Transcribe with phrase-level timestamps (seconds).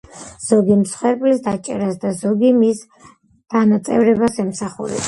[0.45, 4.99] ზოგი მსხვერპლის დაჭერას და ზოგჯერ მის დანაწევრებას ემსახურება.